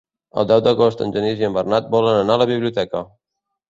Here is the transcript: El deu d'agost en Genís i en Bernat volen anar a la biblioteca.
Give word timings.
El 0.43 0.47
deu 0.51 0.63
d'agost 0.67 1.03
en 1.07 1.13
Genís 1.19 1.45
i 1.45 1.49
en 1.51 1.55
Bernat 1.61 1.95
volen 1.99 2.21
anar 2.25 2.39
a 2.39 2.45
la 2.47 2.53
biblioteca. 2.57 3.09